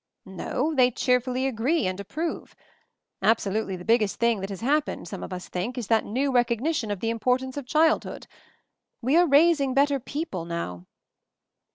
[0.25, 2.55] "No; they cheerfully agree and approve.
[3.21, 6.31] Absolutely the biggest thing that has hap pened, some of us think, is that new
[6.31, 8.25] recog nition of the importance of childhood.
[9.03, 10.87] We are raising better people now."